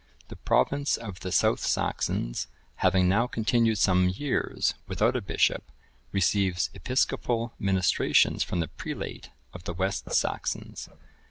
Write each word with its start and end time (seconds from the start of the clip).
The 0.29 0.35
province 0.35 0.97
of 0.97 1.19
the 1.19 1.31
South 1.31 1.59
Saxons,(1022) 1.59 2.47
having 2.77 3.07
now 3.07 3.27
continued 3.27 3.77
some 3.77 4.09
years 4.09 4.73
without 4.87 5.15
a 5.15 5.21
bishop, 5.21 5.71
receives 6.11 6.71
episcopal 6.73 7.53
ministrations 7.59 8.41
from 8.41 8.61
the 8.61 8.67
prelate 8.67 9.29
of 9.53 9.65
the 9.65 9.73
West 9.75 10.11
Saxons. 10.11 10.89